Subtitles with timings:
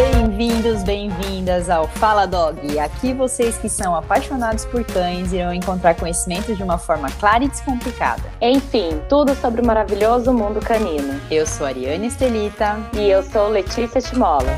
[0.00, 2.78] Bem-vindos, bem-vindas ao Fala Dog.
[2.78, 7.48] Aqui vocês que são apaixonados por cães irão encontrar conhecimento de uma forma clara e
[7.48, 8.22] descomplicada.
[8.40, 11.20] Enfim, tudo sobre o maravilhoso mundo canino.
[11.30, 12.78] Eu sou Ariane Estelita.
[12.94, 14.48] E eu sou Letícia Timola.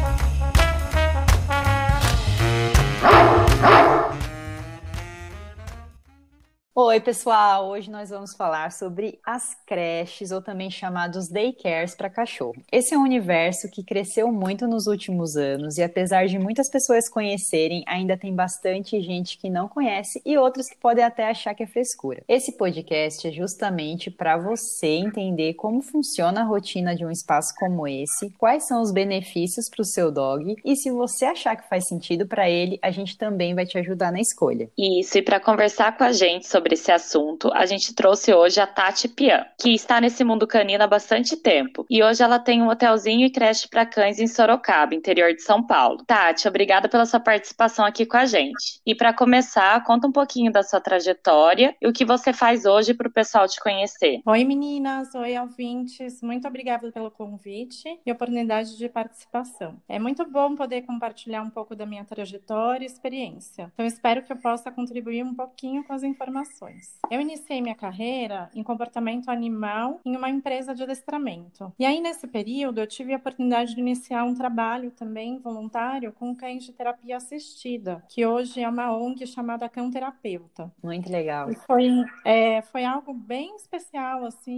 [6.75, 7.69] Oi, pessoal!
[7.69, 12.57] Hoje nós vamos falar sobre as creches, ou também chamados daycares para cachorro.
[12.73, 17.11] Esse é um universo que cresceu muito nos últimos anos e, apesar de muitas pessoas
[17.11, 21.63] conhecerem, ainda tem bastante gente que não conhece e outros que podem até achar que
[21.63, 22.23] é frescura.
[22.27, 27.87] Esse podcast é justamente para você entender como funciona a rotina de um espaço como
[27.87, 31.87] esse, quais são os benefícios para o seu dog e, se você achar que faz
[31.87, 34.71] sentido para ele, a gente também vai te ajudar na escolha.
[34.79, 38.61] Isso, e para conversar com a gente sobre sobre esse assunto, a gente trouxe hoje
[38.61, 41.85] a Tati Pian, que está nesse mundo canino há bastante tempo.
[41.91, 45.61] E hoje ela tem um hotelzinho e creche para cães em Sorocaba, interior de São
[45.61, 46.05] Paulo.
[46.07, 48.81] Tati, obrigada pela sua participação aqui com a gente.
[48.87, 52.95] E para começar, conta um pouquinho da sua trajetória e o que você faz hoje
[52.95, 54.21] para o pessoal te conhecer.
[54.25, 55.13] Oi, meninas.
[55.17, 56.23] Oi, ouvintes.
[56.23, 59.83] Muito obrigada pelo convite e oportunidade de participação.
[59.89, 63.69] É muito bom poder compartilhar um pouco da minha trajetória e experiência.
[63.75, 66.52] Então, espero que eu possa contribuir um pouquinho com as informações
[67.11, 71.73] Eu iniciei minha carreira em comportamento animal em uma empresa de adestramento.
[71.79, 76.35] E aí, nesse período, eu tive a oportunidade de iniciar um trabalho também voluntário com
[76.35, 80.73] cães de terapia assistida, que hoje é uma ONG chamada Cão Terapeuta.
[80.83, 81.51] Muito legal.
[81.51, 81.89] E foi,
[82.25, 84.53] é, foi algo bem especial, assim,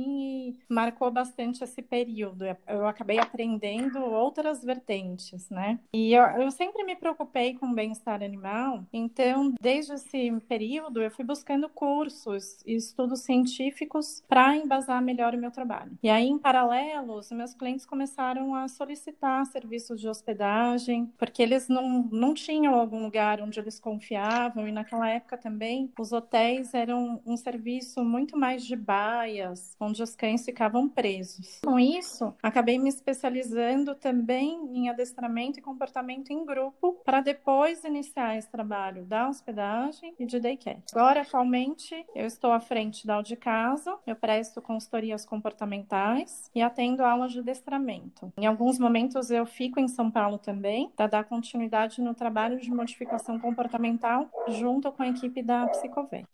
[0.49, 2.45] e marcou bastante esse período.
[2.67, 5.79] Eu acabei aprendendo outras vertentes, né?
[5.93, 11.11] E eu, eu sempre me preocupei com o bem-estar animal, então, desde esse período, eu
[11.11, 15.93] fui buscando cursos e estudos científicos para embasar melhor o meu trabalho.
[16.03, 21.69] E aí, em paralelo, os meus clientes começaram a solicitar serviços de hospedagem, porque eles
[21.69, 27.21] não, não tinham algum lugar onde eles confiavam, e naquela época também os hotéis eram
[27.27, 31.61] um serviço muito mais de baias, onde os cães ficavam presos.
[31.63, 38.39] Com isso, acabei me especializando também em adestramento e comportamento em grupo, para depois iniciar
[38.39, 40.83] esse trabalho da hospedagem e de daycare.
[40.91, 46.63] Agora, atualmente, Atualmente, eu estou à frente da de casa, eu presto consultorias comportamentais e
[46.63, 48.33] atendo aulas de adestramento.
[48.37, 52.71] Em alguns momentos, eu fico em São Paulo também, para dar continuidade no trabalho de
[52.71, 56.27] modificação comportamental junto com a equipe da Psicovet.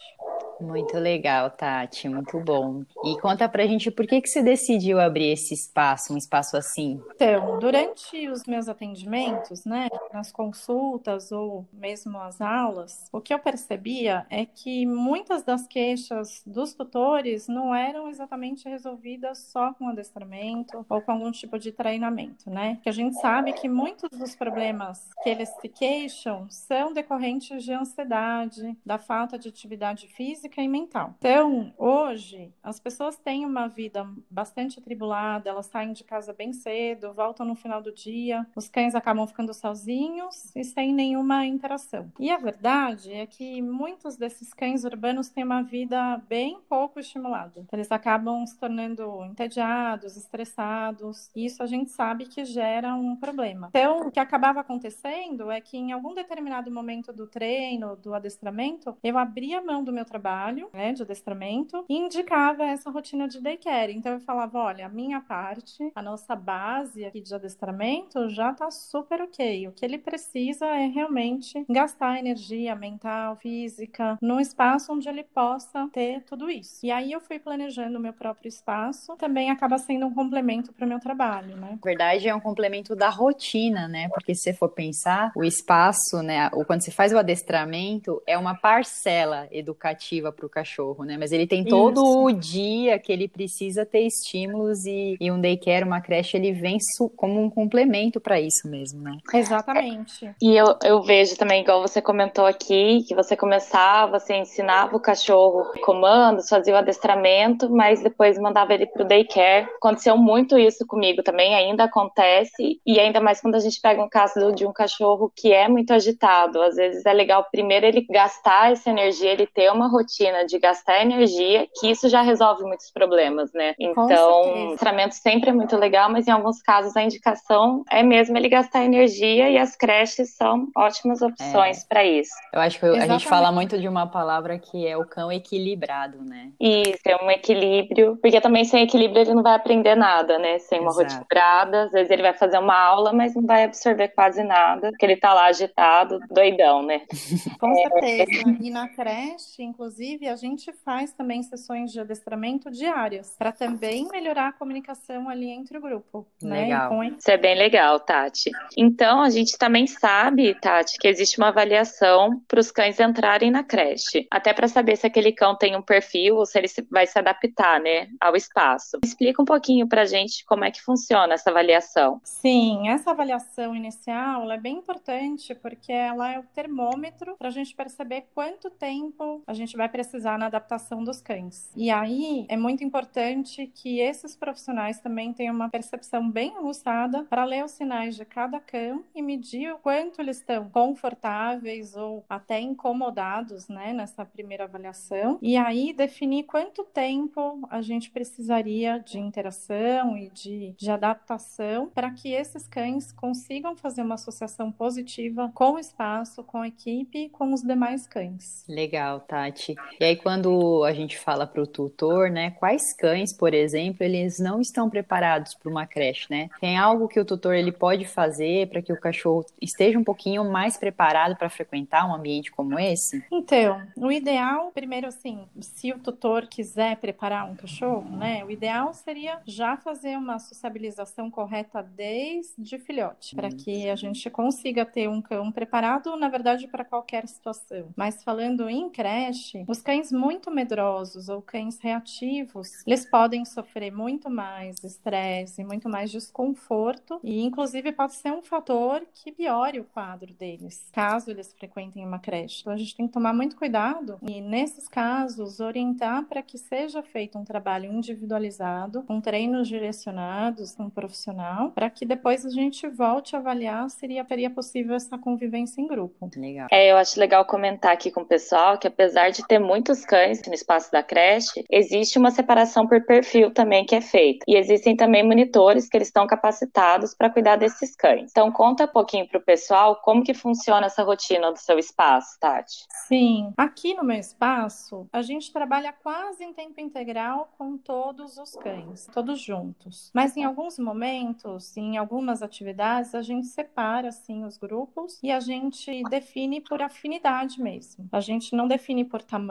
[0.60, 2.84] Muito legal, Tati, muito bom.
[3.04, 7.00] E conta pra gente por que, que você decidiu abrir esse espaço, um espaço assim?
[7.14, 13.38] Então, durante os meus atendimentos, né, nas consultas ou mesmo as aulas, o que eu
[13.38, 20.84] percebia é que muitas das queixas dos tutores não eram exatamente resolvidas só com adestramento
[20.88, 22.78] ou com algum tipo de treinamento, né?
[22.82, 27.72] Que a gente sabe que muitos dos problemas que eles se queixam são decorrentes de
[27.72, 31.14] ansiedade, da falta de atividade física física e mental.
[31.18, 37.14] Então, hoje, as pessoas têm uma vida bastante atribulada, elas saem de casa bem cedo,
[37.14, 42.12] voltam no final do dia, os cães acabam ficando sozinhos e sem nenhuma interação.
[42.18, 47.64] E a verdade é que muitos desses cães urbanos têm uma vida bem pouco estimulada.
[47.72, 53.68] Eles acabam se tornando entediados, estressados, e isso a gente sabe que gera um problema.
[53.70, 58.96] Então, o que acabava acontecendo é que em algum determinado momento do treino, do adestramento,
[59.02, 63.40] eu abria mão do meu trabalho trabalho, né, de adestramento, e indicava essa rotina de
[63.40, 63.94] daycare.
[63.94, 68.70] Então eu falava, olha, a minha parte, a nossa base aqui de adestramento já tá
[68.70, 69.68] super ok.
[69.68, 75.88] O que ele precisa é realmente gastar energia mental, física, num espaço onde ele possa
[75.92, 76.84] ter tudo isso.
[76.84, 80.86] E aí eu fui planejando o meu próprio espaço, também acaba sendo um complemento para
[80.86, 81.70] o meu trabalho, né?
[81.72, 84.08] Na verdade, é um complemento da rotina, né?
[84.08, 88.38] Porque se você for pensar, o espaço, né, ou quando você faz o adestramento, é
[88.38, 91.16] uma parcela educativa para o cachorro, né?
[91.18, 92.24] Mas ele tem todo Isso.
[92.24, 96.78] o dia que ele precisa ter estímulos e, e um daycare, uma creche, ele vem
[97.16, 99.16] como um complemento para isso mesmo, né?
[99.32, 100.26] Exatamente.
[100.26, 104.96] É, e eu, eu vejo também, igual você comentou aqui, que você começava, você ensinava
[104.96, 109.68] o cachorro comandos, fazia o adestramento, mas depois mandava ele para o daycare.
[109.76, 114.08] Aconteceu muito isso comigo também, ainda acontece, e ainda mais quando a gente pega um
[114.08, 116.60] caso de um cachorro que é muito agitado.
[116.62, 120.58] Às vezes é legal primeiro ele gastar essa energia, ele ter uma rotina rotina de
[120.58, 123.74] gastar energia, que isso já resolve muitos problemas, né?
[123.78, 128.36] Então, o tratamento sempre é muito legal, mas em alguns casos a indicação é mesmo
[128.36, 131.86] ele gastar energia e as creches são ótimas opções é.
[131.88, 132.32] para isso.
[132.52, 136.22] Eu acho que a gente fala muito de uma palavra que é o cão equilibrado,
[136.22, 136.50] né?
[136.60, 140.58] Isso, é um equilíbrio, porque também sem equilíbrio ele não vai aprender nada, né?
[140.58, 141.14] Sem uma Exato.
[141.14, 141.30] rotina
[141.72, 145.16] às vezes ele vai fazer uma aula, mas não vai absorver quase nada, porque ele
[145.16, 147.02] tá lá agitado, doidão, né?
[147.60, 148.56] Com certeza.
[148.60, 154.48] E na creche, inclusive, a gente faz também sessões de adestramento diárias, para também melhorar
[154.48, 156.26] a comunicação ali entre o grupo.
[156.42, 156.62] Né?
[156.62, 156.98] Legal.
[156.98, 157.14] Né?
[157.18, 158.50] Isso é bem legal, Tati.
[158.76, 163.62] Então, a gente também sabe, Tati, que existe uma avaliação para os cães entrarem na
[163.62, 167.18] creche, até para saber se aquele cão tem um perfil ou se ele vai se
[167.18, 168.98] adaptar, né, ao espaço.
[169.04, 172.20] Explica um pouquinho para a gente como é que funciona essa avaliação.
[172.24, 177.74] Sim, essa avaliação inicial é bem importante porque ela é o termômetro para a gente
[177.74, 181.70] perceber quanto tempo a gente vai precisar na adaptação dos cães.
[181.76, 187.44] E aí é muito importante que esses profissionais também tenham uma percepção bem aguçada para
[187.44, 192.60] ler os sinais de cada cão e medir o quanto eles estão confortáveis ou até
[192.60, 195.38] incomodados, né, nessa primeira avaliação.
[195.42, 202.10] E aí definir quanto tempo a gente precisaria de interação e de, de adaptação para
[202.10, 207.28] que esses cães consigam fazer uma associação positiva com o espaço, com a equipe e
[207.28, 208.64] com os demais cães.
[208.68, 209.74] Legal, Tati.
[210.00, 214.38] E aí, quando a gente fala para o tutor, né, quais cães, por exemplo, eles
[214.38, 216.48] não estão preparados para uma creche, né?
[216.60, 220.50] Tem algo que o tutor ele pode fazer para que o cachorro esteja um pouquinho
[220.50, 223.22] mais preparado para frequentar um ambiente como esse?
[223.30, 228.94] Então, o ideal, primeiro assim, se o tutor quiser preparar um cachorro, né, o ideal
[228.94, 235.20] seria já fazer uma sociabilização correta desde filhote, para que a gente consiga ter um
[235.20, 237.88] cão preparado, na verdade, para qualquer situação.
[237.96, 244.28] Mas falando em creche, os cães muito medrosos ou cães reativos, eles podem sofrer muito
[244.28, 250.34] mais estresse, muito mais desconforto e, inclusive, pode ser um fator que piore o quadro
[250.34, 252.62] deles, caso eles frequentem uma creche.
[252.62, 257.00] Então, a gente tem que tomar muito cuidado e, nesses casos, orientar para que seja
[257.00, 262.88] feito um trabalho individualizado, com treinos direcionados, com um profissional, para que depois a gente
[262.88, 266.28] volte a avaliar se seria, seria possível essa convivência em grupo.
[266.36, 266.66] Legal.
[266.72, 270.42] É, eu acho legal comentar aqui com o pessoal que apesar de ter muitos cães
[270.46, 274.44] no espaço da creche, existe uma separação por perfil também que é feita.
[274.48, 278.30] E existem também monitores que eles estão capacitados para cuidar desses cães.
[278.30, 282.38] Então conta um pouquinho para o pessoal como que funciona essa rotina do seu espaço,
[282.40, 282.86] Tati.
[283.06, 288.52] Sim, aqui no meu espaço a gente trabalha quase em tempo integral com todos os
[288.56, 290.10] cães, todos juntos.
[290.14, 295.40] Mas em alguns momentos, em algumas atividades, a gente separa assim os grupos e a
[295.40, 298.08] gente define por afinidade mesmo.
[298.12, 299.49] A gente não define por tamanho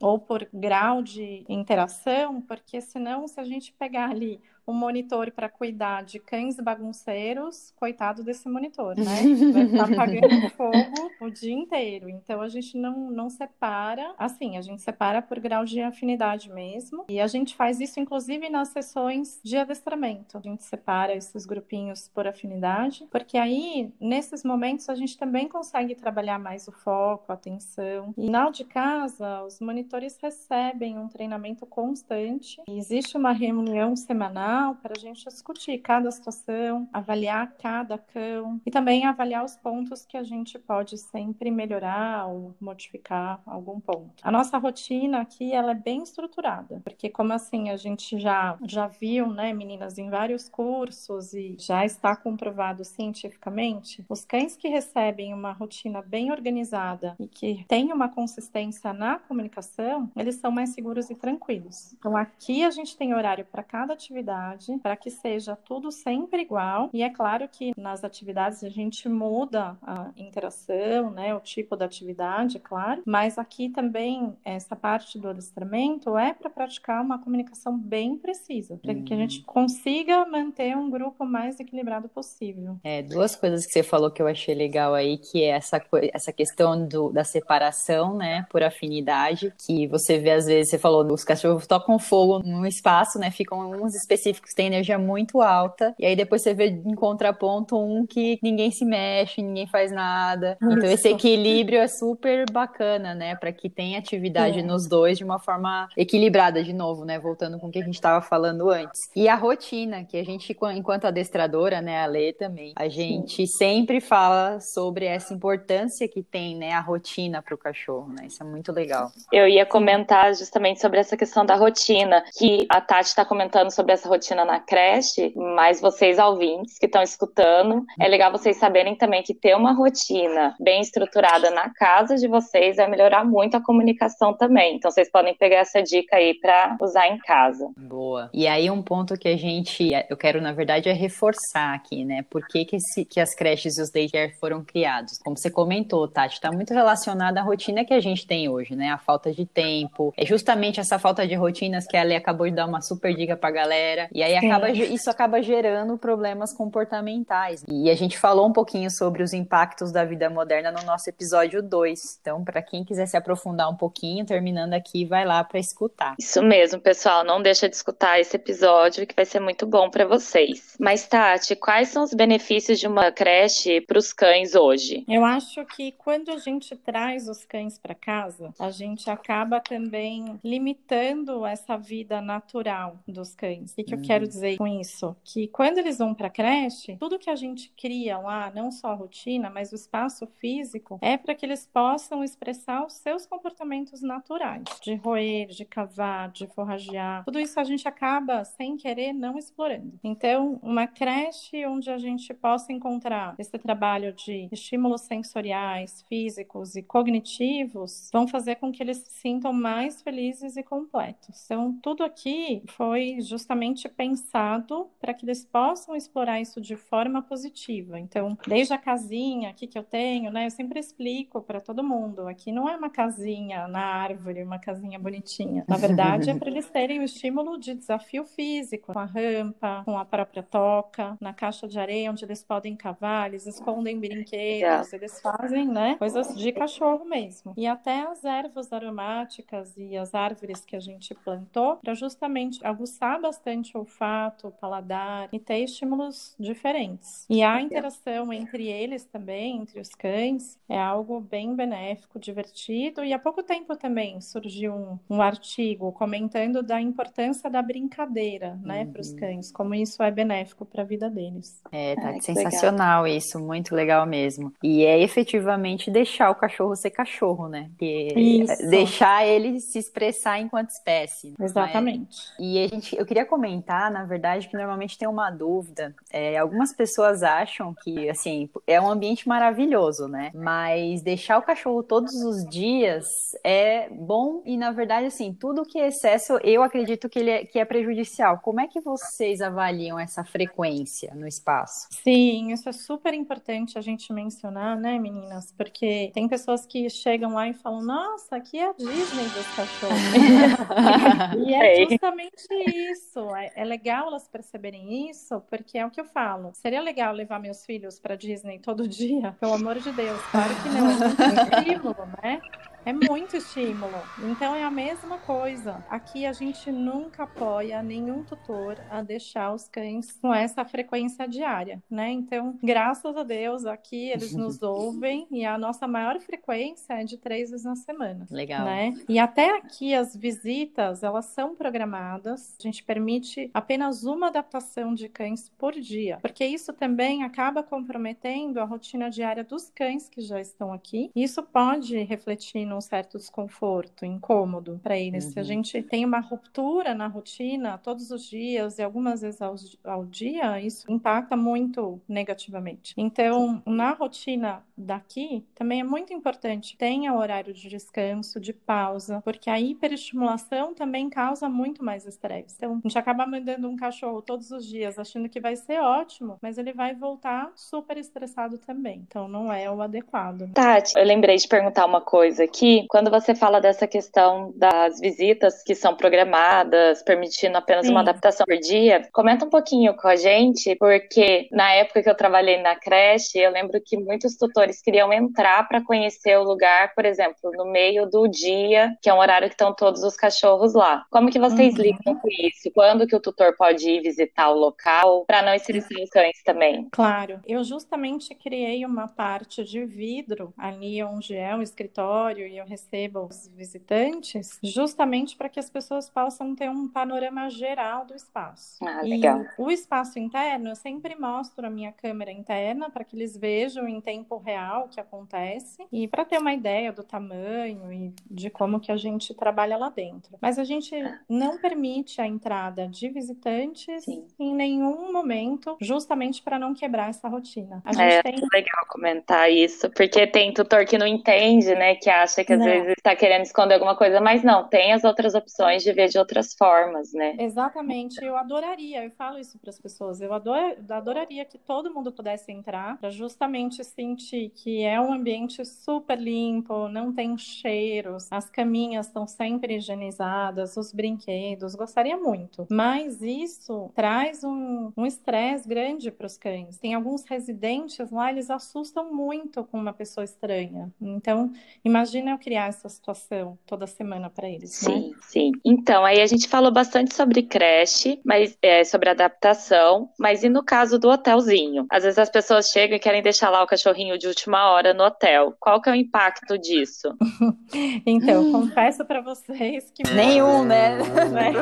[0.00, 5.48] ou por grau de interação, porque senão se a gente pegar ali um monitor para
[5.48, 9.04] cuidar de cães bagunceiros, coitado desse monitor, né?
[9.52, 12.08] Vai estar apagando fogo o dia inteiro.
[12.08, 17.04] Então a gente não, não separa, assim, a gente separa por grau de afinidade mesmo.
[17.08, 20.38] E a gente faz isso, inclusive, nas sessões de adestramento.
[20.38, 25.94] A gente separa esses grupinhos por afinidade, porque aí, nesses momentos, a gente também consegue
[25.94, 28.14] trabalhar mais o foco, a atenção.
[28.16, 32.60] E na de casa, os monitores recebem um treinamento constante.
[32.68, 39.04] Existe uma reunião semanal para a gente discutir cada situação, avaliar cada cão e também
[39.04, 44.14] avaliar os pontos que a gente pode sempre melhorar ou modificar algum ponto.
[44.22, 48.86] A nossa rotina aqui ela é bem estruturada, porque como assim a gente já já
[48.86, 55.34] viu, né, meninas, em vários cursos e já está comprovado cientificamente, os cães que recebem
[55.34, 61.10] uma rotina bem organizada e que têm uma consistência na comunicação, eles são mais seguros
[61.10, 61.92] e tranquilos.
[61.98, 66.42] Então aqui a gente tem horário para cada atividade atividade para que seja tudo sempre
[66.42, 66.90] igual.
[66.92, 71.84] E é claro que nas atividades a gente muda a interação, né, o tipo da
[71.84, 77.76] atividade, é claro, mas aqui também essa parte do adestramento é para praticar uma comunicação
[77.76, 79.44] bem precisa, para que a gente uhum.
[79.46, 82.76] consiga manter um grupo mais equilibrado possível.
[82.82, 85.82] É, duas coisas que você falou que eu achei legal aí, que é essa,
[86.12, 91.04] essa questão do, da separação, né, por afinidade, que você vê às vezes, você falou,
[91.12, 95.94] os cachorros tocam fogo num espaço, né, ficam uns específicos pacíficos, têm energia muito alta,
[95.98, 100.56] e aí depois você vê em contraponto um que ninguém se mexe, ninguém faz nada.
[100.60, 100.72] Isso.
[100.72, 104.62] Então esse equilíbrio é super bacana, né, para que tenha atividade é.
[104.62, 107.94] nos dois de uma forma equilibrada de novo, né, voltando com o que a gente
[107.94, 109.10] estava falando antes.
[109.14, 113.58] E a rotina, que a gente enquanto adestradora, né, a Lê também, a gente Sim.
[113.58, 118.26] sempre fala sobre essa importância que tem, né, a rotina para o cachorro, né?
[118.26, 119.10] Isso é muito legal.
[119.32, 123.92] Eu ia comentar justamente sobre essa questão da rotina, que a Tati está comentando sobre
[123.92, 129.22] essa rotina na creche, mas vocês ouvintes que estão escutando, é legal vocês saberem também
[129.22, 134.32] que ter uma rotina bem estruturada na casa de vocês vai melhorar muito a comunicação
[134.32, 134.76] também.
[134.76, 137.68] Então vocês podem pegar essa dica aí para usar em casa.
[137.76, 138.30] Boa.
[138.32, 142.24] E aí um ponto que a gente, eu quero na verdade é reforçar aqui, né?
[142.30, 145.18] Por que que, esse, que as creches e os daycare foram criados?
[145.18, 148.90] Como você comentou, Tati, está muito relacionada à rotina que a gente tem hoje, né?
[148.90, 152.54] A falta de tempo, é justamente essa falta de rotinas que a Ale acabou de
[152.54, 154.08] dar uma super dica pra galera.
[154.14, 157.64] E aí acaba, isso acaba gerando problemas comportamentais.
[157.68, 161.60] E a gente falou um pouquinho sobre os impactos da vida moderna no nosso episódio
[161.60, 162.20] 2.
[162.20, 166.14] Então, para quem quiser se aprofundar um pouquinho, terminando aqui, vai lá para escutar.
[166.16, 167.24] Isso mesmo, pessoal.
[167.24, 170.76] Não deixa de escutar esse episódio que vai ser muito bom para vocês.
[170.78, 175.04] Mas, Tati, quais são os benefícios de uma creche para os cães hoje?
[175.08, 180.38] Eu acho que quando a gente traz os cães para casa, a gente acaba também
[180.44, 183.72] limitando essa vida natural dos cães.
[183.72, 185.16] O que, que eu quero dizer com isso?
[185.24, 188.88] Que quando eles vão para a creche, tudo que a gente cria lá, não só
[188.88, 194.02] a rotina, mas o espaço físico, é para que eles possam expressar os seus comportamentos
[194.02, 197.24] naturais, de roer, de cavar, de forragear.
[197.24, 199.98] Tudo isso a gente acaba, sem querer, não explorando.
[200.02, 206.82] Então, uma creche onde a gente possa encontrar esse trabalho de estímulos sensoriais, físicos e
[206.82, 211.44] cognitivos vão fazer com que eles se sintam mais felizes e completos.
[211.44, 217.98] Então, tudo aqui foi justamente pensado para que eles possam explorar isso de forma positiva.
[217.98, 222.28] Então, desde a casinha aqui que eu tenho, né, eu sempre explico para todo mundo,
[222.28, 225.64] aqui não é uma casinha na árvore, uma casinha bonitinha.
[225.68, 229.98] Na verdade, é para eles terem o estímulo de desafio físico, com a rampa, com
[229.98, 235.20] a própria toca, na caixa de areia onde eles podem cavar, eles escondem brinquedos, eles
[235.20, 237.54] fazem, né, coisas de cachorro mesmo.
[237.56, 243.20] E até as ervas aromáticas e as árvores que a gente plantou para justamente aguçar
[243.20, 247.26] bastante o olfato, o paladar e ter estímulos diferentes.
[247.28, 253.04] E a interação entre eles também, entre os cães, é algo bem benéfico, divertido.
[253.04, 258.82] E há pouco tempo também surgiu um, um artigo comentando da importância da brincadeira, né,
[258.82, 258.92] uhum.
[258.92, 261.62] para os cães, como isso é benéfico para a vida deles.
[261.72, 263.18] É, tá sensacional legal.
[263.18, 264.52] isso, muito legal mesmo.
[264.62, 267.70] E é efetivamente deixar o cachorro ser cachorro, né?
[267.78, 271.30] Que deixar ele se expressar enquanto espécie.
[271.38, 271.44] Né?
[271.44, 272.32] Exatamente.
[272.38, 275.94] E a gente, eu queria comentar, na verdade, que normalmente tem uma dúvida.
[276.10, 280.30] É, algumas pessoas acham que, assim, é um ambiente maravilhoso, né?
[280.34, 283.06] Mas deixar o cachorro todos os dias
[283.44, 287.44] é bom e, na verdade, assim, tudo que é excesso, eu acredito que ele é,
[287.44, 288.38] que é prejudicial.
[288.38, 291.88] Como é que vocês avaliam essa frequência no espaço?
[291.90, 295.52] Sim, isso é super importante a gente mencionar, né, meninas?
[295.52, 299.98] Porque tem pessoas que chegam lá e falam: Nossa, aqui é a Disney dos cachorros.
[301.46, 302.46] e é justamente
[302.90, 303.34] isso.
[303.36, 306.52] É, é, legal elas perceberem isso, porque é o que eu falo.
[306.54, 309.36] Seria legal levar meus filhos para Disney todo dia?
[309.40, 310.90] Pelo amor de Deus, claro que não.
[310.90, 312.40] É incrível, né?
[312.84, 313.96] É muito estímulo.
[314.22, 315.84] Então é a mesma coisa.
[315.88, 321.82] Aqui a gente nunca apoia nenhum tutor a deixar os cães com essa frequência diária,
[321.90, 322.10] né?
[322.10, 327.16] Então, graças a Deus, aqui eles nos ouvem e a nossa maior frequência é de
[327.16, 328.26] três vezes na semana.
[328.30, 328.64] Legal.
[328.64, 328.94] Né?
[329.08, 332.56] E até aqui as visitas, elas são programadas.
[332.58, 338.58] A gente permite apenas uma adaptação de cães por dia, porque isso também acaba comprometendo
[338.60, 341.10] a rotina diária dos cães que já estão aqui.
[341.14, 345.26] Isso pode refletir no um certo desconforto, incômodo para eles.
[345.26, 345.30] Uhum.
[345.30, 345.48] Se a uhum.
[345.48, 349.54] gente tem uma ruptura na rotina todos os dias e algumas vezes ao,
[349.84, 352.94] ao dia, isso impacta muito negativamente.
[352.96, 359.48] Então, na rotina daqui, também é muito importante tenha horário de descanso, de pausa, porque
[359.48, 362.54] a hiperestimulação também causa muito mais estresse.
[362.56, 366.38] Então, a gente acaba mandando um cachorro todos os dias achando que vai ser ótimo,
[366.40, 369.04] mas ele vai voltar super estressado também.
[369.06, 370.50] Então, não é o adequado.
[370.52, 374.98] Tati, eu lembrei de perguntar uma coisa aqui que quando você fala dessa questão das
[374.98, 377.92] visitas que são programadas, permitindo apenas Sim.
[377.92, 382.14] uma adaptação por dia, comenta um pouquinho com a gente, porque na época que eu
[382.14, 387.04] trabalhei na creche, eu lembro que muitos tutores queriam entrar para conhecer o lugar, por
[387.04, 391.04] exemplo, no meio do dia, que é um horário que estão todos os cachorros lá.
[391.10, 391.82] Como que vocês uhum.
[391.82, 392.70] lidam com isso?
[392.74, 396.88] Quando que o tutor pode ir visitar o local para não estressar os cães também?
[396.90, 397.40] Claro.
[397.46, 403.26] Eu justamente criei uma parte de vidro ali onde é o escritório e eu recebo
[403.26, 408.78] os visitantes, justamente para que as pessoas possam ter um panorama geral do espaço.
[408.84, 409.42] Ah, legal.
[409.42, 413.88] E o espaço interno, eu sempre mostro a minha câmera interna para que eles vejam
[413.88, 418.48] em tempo real o que acontece e para ter uma ideia do tamanho e de
[418.50, 420.38] como que a gente trabalha lá dentro.
[420.40, 421.18] Mas a gente ah.
[421.28, 424.26] não permite a entrada de visitantes Sim.
[424.38, 427.82] em nenhum momento, justamente para não quebrar essa rotina.
[427.84, 428.34] A gente é tem...
[428.52, 432.66] legal comentar isso, porque tem tutor que não entende, né, que acha que às não.
[432.66, 436.18] vezes está querendo esconder alguma coisa, mas não, tem as outras opções de ver de
[436.18, 437.36] outras formas, né?
[437.38, 442.12] Exatamente, eu adoraria, eu falo isso para as pessoas, eu ador, adoraria que todo mundo
[442.12, 448.48] pudesse entrar para justamente sentir que é um ambiente super limpo, não tem cheiros, as
[448.50, 452.66] caminhas estão sempre higienizadas, os brinquedos, gostaria muito.
[452.70, 456.78] Mas isso traz um estresse um grande para os cães.
[456.78, 460.92] Tem alguns residentes lá, eles assustam muito com uma pessoa estranha.
[461.00, 461.52] Então,
[461.84, 464.72] imagina eu criar essa situação toda semana para eles.
[464.72, 465.16] Sim, né?
[465.22, 465.52] sim.
[465.64, 470.62] Então, aí a gente falou bastante sobre creche, mas é, sobre adaptação, mas e no
[470.62, 471.86] caso do hotelzinho?
[471.90, 475.04] Às vezes as pessoas chegam e querem deixar lá o cachorrinho de última hora no
[475.04, 475.54] hotel.
[475.58, 477.14] Qual que é o impacto disso?
[478.06, 480.98] então, confesso para vocês que nenhum, né?
[481.30, 481.52] né?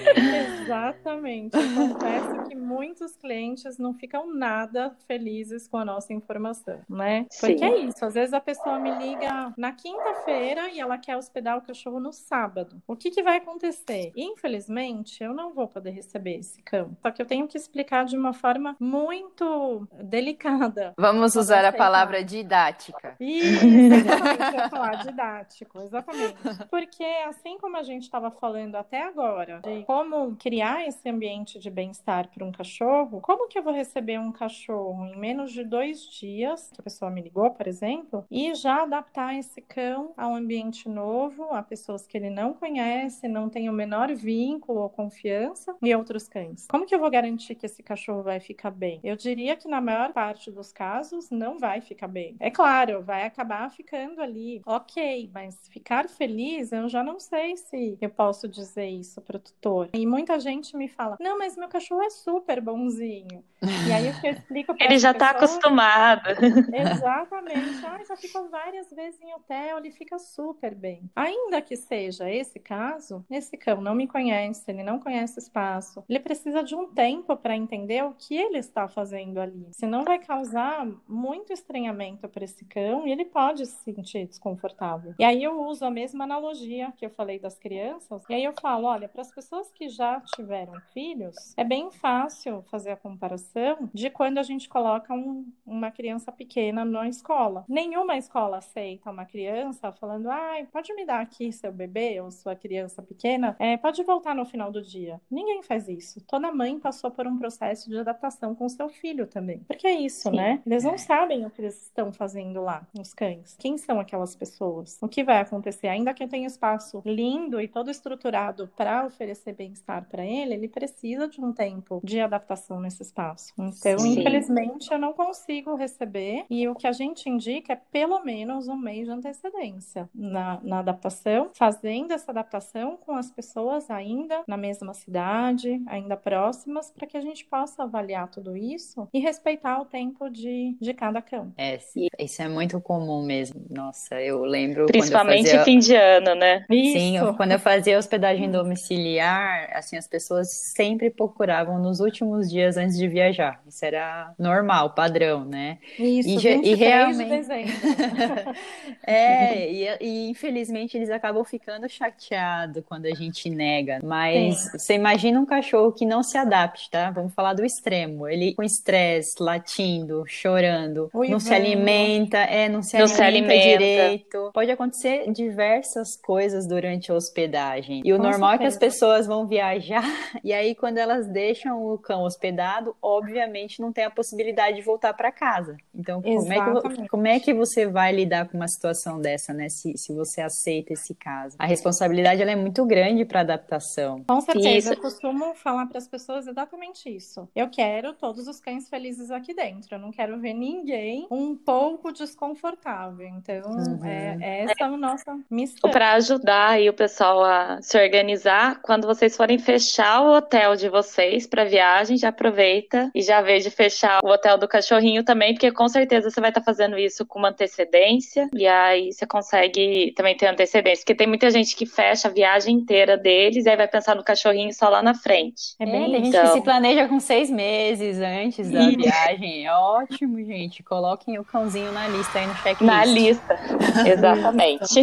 [0.62, 1.56] Exatamente.
[1.56, 7.26] Eu confesso que muitos clientes não ficam nada felizes com a nossa informação, né?
[7.40, 7.64] Porque Sim.
[7.64, 8.04] é isso.
[8.04, 9.09] Às vezes a pessoa me liga
[9.56, 12.82] na quinta-feira e ela quer hospedar o cachorro no sábado.
[12.86, 14.12] O que, que vai acontecer?
[14.16, 16.96] Infelizmente, eu não vou poder receber esse cão.
[17.02, 20.94] Só que eu tenho que explicar de uma forma muito delicada.
[20.98, 23.16] Vamos usar a palavra didática.
[23.20, 24.56] Isso, exatamente.
[24.56, 26.36] eu falar didático, exatamente.
[26.70, 31.70] Porque assim como a gente estava falando até agora de como criar esse ambiente de
[31.70, 36.02] bem-estar para um cachorro, como que eu vou receber um cachorro em menos de dois
[36.02, 40.34] dias, que a pessoa me ligou, por exemplo, e já adaptar esse cão a um
[40.34, 45.74] ambiente novo, a pessoas que ele não conhece, não tem o menor vínculo ou confiança,
[45.82, 46.66] e outros cães?
[46.68, 49.00] Como que eu vou garantir que esse cachorro vai ficar bem?
[49.02, 52.36] Eu diria que na maior parte dos casos não vai ficar bem.
[52.38, 57.96] É claro, vai acabar ficando ali, ok, mas ficar feliz, eu já não sei se
[58.00, 59.88] eu posso dizer isso para o tutor.
[59.94, 63.42] E muita gente me fala: não, mas meu cachorro é super bonzinho.
[63.86, 66.30] E aí eu explico Ele já está acostumado.
[66.30, 67.84] Exatamente.
[67.84, 71.10] Ah, já ficou várias vezes em hotel, ele fica super bem.
[71.14, 76.04] Ainda que seja esse caso, esse cão não me conhece, ele não conhece o espaço,
[76.08, 79.68] ele precisa de um tempo para entender o que ele está fazendo ali.
[79.72, 85.14] Senão vai causar muito estranhamento para esse cão e ele pode se sentir desconfortável.
[85.18, 88.54] E aí eu uso a mesma analogia que eu falei das crianças, e aí eu
[88.60, 93.88] falo, olha, para as pessoas que já tiveram filhos, é bem fácil fazer a comparação
[93.92, 97.64] de quando a gente coloca um, uma criança pequena na escola.
[97.68, 102.54] Nenhuma escola aceita uma criança falando, ai, pode me dar aqui seu bebê ou sua
[102.54, 105.20] criança pequena, é, pode voltar no final do dia.
[105.30, 106.20] Ninguém faz isso.
[106.26, 109.58] Toda mãe passou por um processo de adaptação com seu filho também.
[109.60, 110.36] Porque é isso, Sim.
[110.36, 110.62] né?
[110.64, 113.56] Eles não sabem o que eles estão fazendo lá, os cães.
[113.58, 114.98] Quem são aquelas pessoas?
[115.00, 115.88] O que vai acontecer?
[115.88, 120.68] Ainda que eu tenha espaço lindo e todo estruturado para oferecer bem-estar para ele, ele
[120.68, 123.52] precisa de um tempo de adaptação nesse espaço.
[123.58, 124.20] Então, Sim.
[124.20, 128.76] infelizmente, eu não consigo receber e o que a gente indica é pelo menos um
[128.76, 134.94] mês de antecedência na, na adaptação, fazendo essa adaptação com as pessoas ainda na mesma
[134.94, 140.28] cidade, ainda próximas, para que a gente possa avaliar tudo isso e respeitar o tempo
[140.28, 141.52] de, de cada cão.
[141.56, 141.78] É,
[142.18, 143.64] isso é muito comum mesmo.
[143.70, 144.86] Nossa, eu lembro.
[144.86, 145.64] Principalmente fazia...
[145.64, 146.64] fim de ano, né?
[146.70, 152.76] Sim, eu, quando eu fazia hospedagem domiciliar, assim, as pessoas sempre procuravam nos últimos dias
[152.76, 153.62] antes de viajar.
[153.66, 155.78] Isso era normal, padrão, né?
[155.98, 157.24] Isso, e, e realmente...
[157.24, 157.72] de dezembro.
[159.06, 164.00] é, e, e, infelizmente eles acabam ficando chateados quando a gente nega.
[164.02, 164.78] Mas Sim.
[164.78, 167.10] você imagina um cachorro que não se adapte, tá?
[167.10, 168.28] Vamos falar do extremo.
[168.28, 173.22] Ele com estresse, latindo, chorando, Ui, não se alimenta, é, não se, não alimenta, se
[173.22, 174.50] alimenta direito.
[174.52, 178.02] Pode acontecer diversas coisas durante a hospedagem.
[178.04, 178.54] E o com normal certeza.
[178.54, 180.04] é que as pessoas vão viajar.
[180.42, 185.12] E aí, quando elas deixam o cão hospedado, obviamente não tem a possibilidade de voltar
[185.12, 185.76] para casa.
[185.94, 189.68] Então, como é, que, como é, que, você vai lidar com uma situação dessa, né?
[189.68, 191.56] Se, se você aceita esse caso.
[191.58, 194.24] A responsabilidade ela é muito grande para adaptação.
[194.28, 194.94] Com certeza.
[194.94, 197.48] Eu costumo falar para as pessoas exatamente isso.
[197.54, 199.94] Eu quero todos os cães felizes aqui dentro.
[199.94, 203.26] Eu não quero ver ninguém um pouco desconfortável.
[203.26, 204.04] Então, uhum.
[204.04, 205.90] é, é essa é a nossa missão.
[205.90, 210.88] Para ajudar aí o pessoal a se organizar, quando vocês forem fechar o hotel de
[210.88, 215.72] vocês para viagem, já aproveita e já de fechar o hotel do cachorrinho também, porque
[215.72, 220.12] com certeza você vai estar tá fazendo isso com uma antecedência e aí você consegue
[220.16, 223.76] também ter antecedência, porque tem muita gente que fecha a viagem inteira deles e aí
[223.76, 225.74] vai pensar no cachorrinho só lá na frente.
[225.78, 229.66] É bem, tem gente que se planeja com seis meses antes da viagem.
[229.66, 230.82] É ótimo, gente.
[230.82, 232.80] Coloquem o cãozinho na lista aí no checklist.
[232.82, 233.58] Na lista,
[234.06, 235.00] exatamente.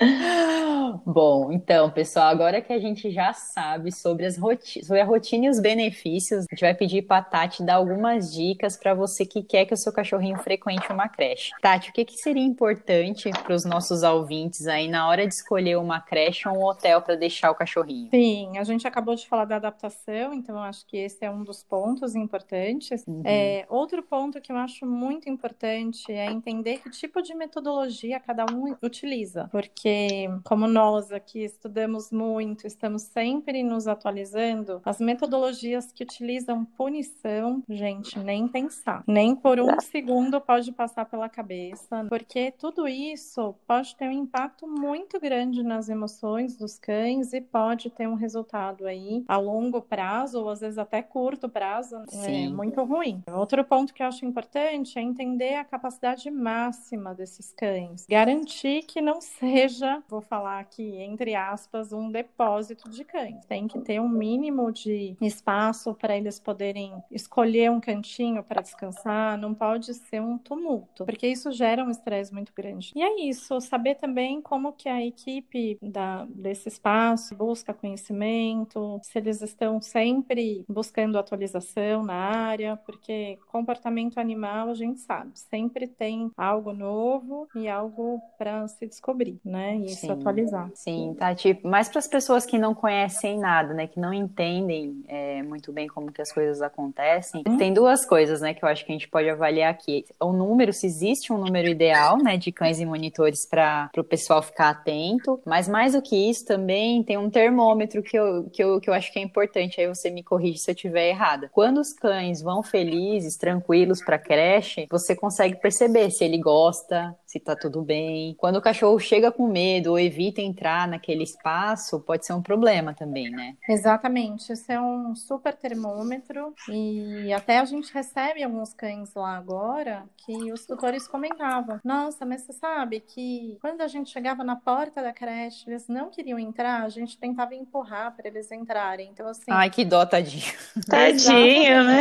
[1.04, 5.46] Bom, então, pessoal, agora que a gente já sabe sobre, as roti sobre a rotina
[5.46, 9.26] e os benefícios, a gente vai pedir para a Tati dar algumas dicas para você
[9.26, 11.52] que quer que o seu cachorrinho frequente uma creche.
[11.60, 15.76] Tati, o que, que seria importante para os nossos ouvintes aí na hora de escolher
[15.76, 18.10] uma creche ou um hotel para deixar o cachorrinho?
[18.10, 21.62] Sim, a gente acabou de falar da adaptação, então acho que esse é um dos
[21.62, 23.04] pontos importantes.
[23.06, 23.22] Uhum.
[23.24, 28.44] É, outro ponto que eu acho muito importante é entender que tipo de metodologia cada
[28.52, 36.02] um utiliza, porque como nós aqui estudamos muito, estamos sempre nos atualizando, as metodologias que
[36.02, 39.02] utilizam punição, gente, nem pensar.
[39.06, 44.66] Nem por um segundo pode passar pela cabeça, porque tudo isso pode ter um impacto
[44.66, 50.40] muito grande nas emoções dos cães e pode ter um resultado aí a longo prazo,
[50.40, 53.22] ou às vezes até curto prazo, é muito ruim.
[53.32, 58.06] Outro ponto que eu acho importante é entender a capacidade máxima desses cães.
[58.08, 63.44] Garantir que não seja, vou falar aqui, entre aspas, um depósito de cães.
[63.46, 69.38] Tem que ter um mínimo de espaço para eles poderem escolher um cantinho para descansar,
[69.38, 72.90] não pode ser um tumulto, porque isso gera um estresse muito grande.
[72.96, 79.18] E é isso, saber também como que a equipe da, desse espaço busca conhecimento, se
[79.18, 86.30] eles estão sempre buscando atualização na área, porque comportamento animal a gente sabe, sempre tem
[86.36, 89.76] algo novo e algo para se descobrir, né?
[89.76, 90.70] E se atualizar.
[90.74, 91.34] Sim, tá.
[91.34, 93.86] Tipo, mais para as pessoas que não conhecem nada, né?
[93.86, 97.42] Que não entendem é, muito bem como que as coisas acontecem.
[97.46, 97.56] Hum.
[97.56, 98.54] Tem duas coisas, né?
[98.54, 100.04] Que eu acho que a gente pode avaliar aqui.
[100.20, 102.36] O número, se existe um número ideal, né?
[102.36, 105.40] De cães e monitores para o pessoal ficar atento.
[105.46, 108.94] Mas mais do que isso, também tem um termômetro que eu, que, eu, que eu
[108.94, 109.80] acho que é importante.
[109.80, 111.50] Aí você me corrige se eu estiver errada.
[111.52, 117.38] Quando os cães vão felizes, tranquilos para creche, você consegue perceber se ele gosta, se
[117.38, 118.34] tá tudo bem.
[118.38, 122.94] Quando o cachorro chega com medo ou evita entrar naquele espaço, pode ser um problema
[122.94, 123.54] também, né?
[123.68, 124.52] Exatamente.
[124.52, 130.52] Esse é um super termômetro e até a gente recebe alguns cães lá agora que
[130.52, 131.80] os tutores comentavam:
[132.26, 136.38] mas você sabe que quando a gente chegava na porta da creche, eles não queriam
[136.38, 139.10] entrar, a gente tentava empurrar para eles entrarem.
[139.10, 139.50] Então, assim.
[139.50, 140.52] Ai, que dó, tadinho.
[140.88, 142.00] Tadinho, né?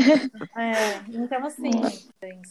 [0.55, 1.71] É, então, assim,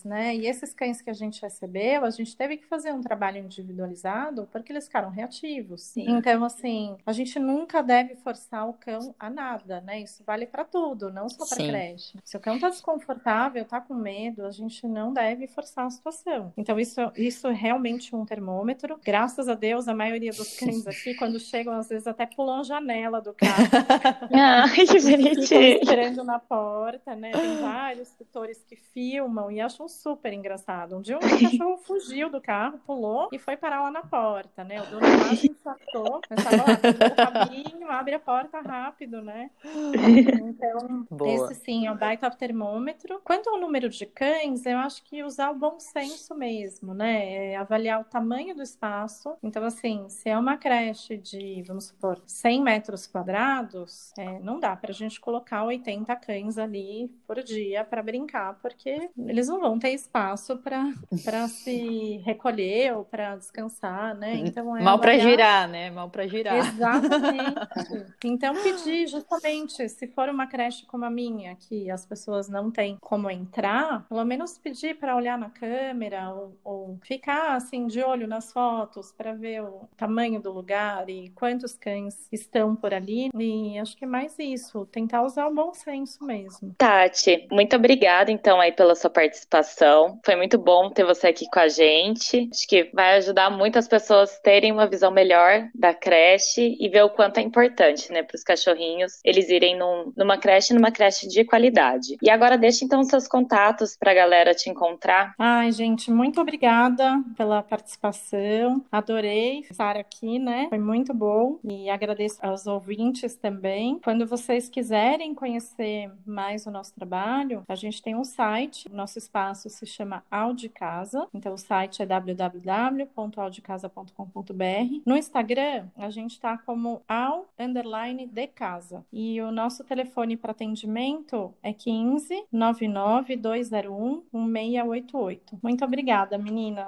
[0.04, 0.34] né?
[0.36, 4.48] E esses cães que a gente recebeu, a gente teve que fazer um trabalho individualizado
[4.50, 5.82] porque eles ficaram reativos.
[5.82, 6.06] Sim.
[6.08, 10.00] Então, assim, a gente nunca deve forçar o cão a nada, né?
[10.00, 12.18] Isso vale para tudo, não só para creche.
[12.24, 16.52] Se o cão tá desconfortável, tá com medo, a gente não deve forçar a situação.
[16.56, 18.98] Então, isso, isso é realmente um termômetro.
[19.04, 22.62] Graças a Deus, a maioria dos cães aqui, quando chegam, às vezes até pulam a
[22.64, 23.64] janela do carro.
[24.34, 25.78] ah, que bonitinho.
[25.78, 27.30] esperando na porta, né?
[27.30, 30.96] Tem vários tutores que filmam e acham super engraçado.
[30.96, 34.64] Um dia um cachorro fugiu do carro carro, pulou e foi parar lá na porta,
[34.64, 34.80] né?
[34.82, 39.50] O dono quase infartou, mas tava lá, o caminho, abre a porta rápido, né?
[39.64, 41.50] Então, Boa.
[41.50, 43.20] esse sim é o baita termômetro.
[43.24, 47.27] Quanto ao número de cães, eu acho que usar o bom senso mesmo, né?
[47.28, 49.36] É avaliar o tamanho do espaço.
[49.42, 54.74] Então, assim, se é uma creche de, vamos supor, 100 metros quadrados, é, não dá
[54.76, 59.90] pra gente colocar 80 cães ali por dia para brincar, porque eles não vão ter
[59.90, 64.34] espaço para se recolher ou para descansar, né?
[64.36, 65.90] Então é mal para girar, né?
[65.90, 66.56] Mal para girar.
[66.56, 67.54] Exatamente.
[68.24, 72.96] então pedir justamente, se for uma creche como a minha, que as pessoas não têm
[73.00, 78.28] como entrar, pelo menos pedir para olhar na câmera ou, ou, ficar assim de olho
[78.28, 83.28] nas fotos para ver o tamanho do lugar e quantos cães estão por ali.
[83.36, 86.74] E acho que é mais isso, tentar usar o bom senso mesmo.
[86.78, 90.20] Tati, muito obrigada então aí pela sua participação.
[90.24, 92.48] Foi muito bom ter você aqui com a gente.
[92.52, 97.10] Acho que vai ajudar muitas pessoas terem uma visão melhor da creche e ver o
[97.10, 101.44] quanto é importante, né, para os cachorrinhos, eles irem num, numa creche, numa creche de
[101.44, 102.16] qualidade.
[102.22, 105.34] E agora deixa então seus contatos para a galera te encontrar.
[105.38, 108.84] Ai, gente, muito obrigada pela participação.
[108.90, 110.66] Adorei estar aqui, né?
[110.68, 113.98] Foi muito bom e agradeço aos ouvintes também.
[114.02, 119.70] Quando vocês quiserem conhecer mais o nosso trabalho, a gente tem um site, nosso espaço
[119.70, 121.26] se chama Audicasa.
[121.32, 125.02] Então o site é www.audicasa.com.br.
[125.06, 129.02] No Instagram, a gente está como ao underline de casa.
[129.12, 135.58] E o nosso telefone para atendimento é 15 99 201 1688.
[135.62, 136.36] Muito obrigada,